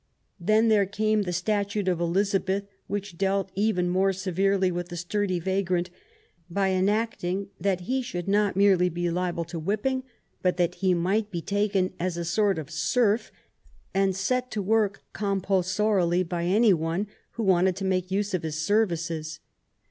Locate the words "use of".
18.09-18.41